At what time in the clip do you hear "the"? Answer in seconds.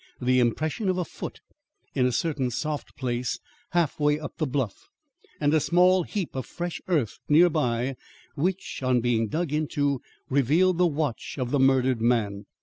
0.19-0.39, 4.37-4.47, 10.79-10.87, 11.51-11.59